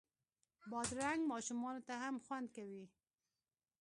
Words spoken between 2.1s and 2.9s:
خوند کوي.